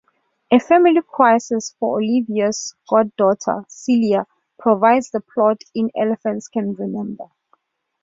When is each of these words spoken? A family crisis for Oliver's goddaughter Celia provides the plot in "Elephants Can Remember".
A 0.51 0.57
family 0.59 0.99
crisis 1.07 1.75
for 1.77 2.01
Oliver's 2.01 2.73
goddaughter 2.89 3.63
Celia 3.67 4.25
provides 4.57 5.11
the 5.11 5.21
plot 5.21 5.61
in 5.75 5.91
"Elephants 5.95 6.47
Can 6.47 6.73
Remember". 6.73 7.25